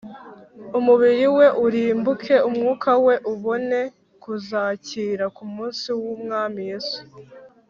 umubiri 0.77 1.25
we 1.37 1.45
urimbuke, 1.65 2.35
umwuka 2.47 2.91
we 3.05 3.13
ubone 3.33 3.79
kuzakira 4.23 5.25
ku 5.35 5.43
munsi 5.53 5.87
w'Umwami 6.01 6.61
Yesu 6.71 6.99